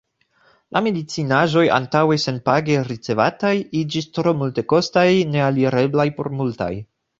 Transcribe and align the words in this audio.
La 0.77 0.81
medicinaĵoj, 0.85 1.65
antaŭe 1.75 2.17
senpage 2.23 2.79
ricevataj, 2.89 3.53
iĝis 3.83 4.09
tro 4.19 4.35
multekostaj, 4.41 5.07
nealireblaj 5.37 6.11
por 6.19 6.35
multaj. 6.43 6.75